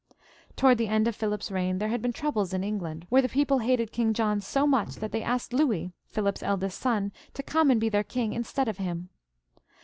Towards 0.55 0.79
the 0.79 0.87
end 0.87 1.07
of 1.07 1.15
Philip's 1.15 1.51
reign 1.51 1.77
there 1.77 1.89
had 1.89 2.01
been 2.01 2.11
troubles 2.11 2.55
in 2.55 2.63
England, 2.63 3.05
where 3.09 3.21
the 3.21 3.29
people 3.29 3.59
hated 3.59 3.91
King 3.91 4.15
John 4.15 4.41
so 4.41 4.65
much 4.65 4.95
that 4.95 5.11
they 5.11 5.21
asked 5.21 5.53
Louis, 5.53 5.91
Philip's 6.07 6.41
eldest 6.41 6.79
son, 6.79 7.11
to 7.35 7.43
come 7.43 7.69
and 7.69 7.79
be 7.79 7.87
their 7.87 8.03
king 8.03 8.33
instead 8.33 8.67
of 8.67 8.77
him. 8.79 9.09